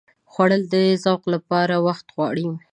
[0.31, 2.47] خوړل د ذوق لپاره وخت غواړي